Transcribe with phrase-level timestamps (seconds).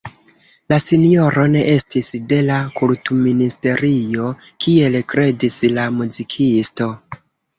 [0.71, 4.31] La sinjoro ne estis de la Kulturministerio
[4.67, 6.89] kiel kredis la muzikisto.